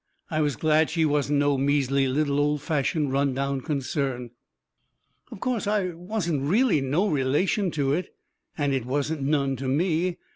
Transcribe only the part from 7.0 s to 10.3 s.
relation to it and it wasn't none to me.